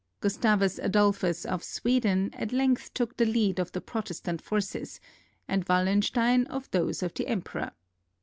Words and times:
Gustavus 0.19 0.79
Adolphus 0.79 1.45
of 1.45 1.63
Sweden 1.63 2.31
at 2.33 2.51
length 2.51 2.91
took 2.95 3.17
the 3.17 3.25
lead 3.27 3.59
of 3.59 3.71
the 3.71 3.81
Protestant 3.81 4.41
forces, 4.41 4.99
and 5.47 5.63
Wallenstein 5.67 6.47
of 6.47 6.67
those 6.71 7.03
of 7.03 7.13
the 7.13 7.27
Emperor. 7.27 7.69